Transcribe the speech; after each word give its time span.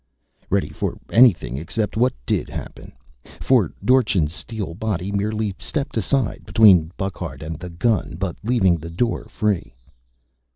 Ready 0.49 0.69
for 0.69 0.97
anything 1.11 1.57
except 1.57 1.95
what 1.95 2.13
did 2.25 2.49
happen. 2.49 2.91
For 3.39 3.71
Dorchin's 3.85 4.33
steel 4.33 4.73
body 4.73 5.11
merely 5.11 5.53
stepped 5.59 5.95
aside, 5.95 6.41
between 6.43 6.91
Burckhardt 6.97 7.43
and 7.43 7.59
the 7.59 7.69
gun, 7.69 8.15
but 8.19 8.35
leaving 8.43 8.77
the 8.77 8.89
door 8.89 9.25
free. 9.25 9.75